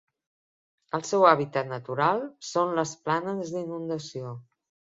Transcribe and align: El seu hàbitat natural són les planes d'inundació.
El 0.97 1.03
seu 1.09 1.25
hàbitat 1.33 1.69
natural 1.73 2.25
són 2.53 2.75
les 2.81 2.97
planes 3.07 3.55
d'inundació. 3.59 4.37